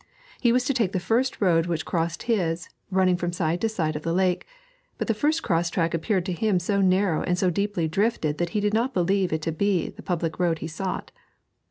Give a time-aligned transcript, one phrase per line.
[0.39, 3.95] He was to take the first road which crossed his, running from side to side
[3.95, 4.47] of the lake;
[4.97, 8.49] but the first cross track appeared to him so narrow and so deeply drifted that
[8.57, 11.11] he did not believe it to be the public road he sought.